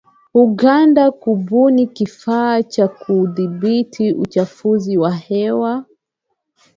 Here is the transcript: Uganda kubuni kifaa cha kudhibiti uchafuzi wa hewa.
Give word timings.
Uganda 0.33 1.11
kubuni 1.11 1.87
kifaa 1.87 2.61
cha 2.63 2.87
kudhibiti 2.87 4.13
uchafuzi 4.13 4.97
wa 4.97 5.11
hewa. 5.11 5.85